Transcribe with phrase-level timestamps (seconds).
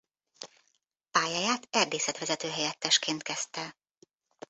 [1.11, 3.77] Pályáját erdészetvezető-helyettesként kezdte.